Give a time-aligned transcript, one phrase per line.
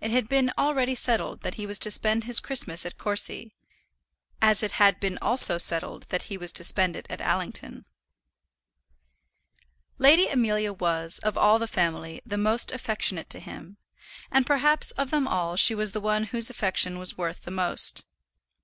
[0.00, 3.52] It had been already settled that he was to spend his Christmas at Courcy;
[4.40, 7.84] as it had been also settled that he was to spend it at Allington.
[9.98, 13.76] Lady Amelia was, of all the family, the most affectionate to him,
[14.30, 18.04] and perhaps of them all she was the one whose affection was worth the most.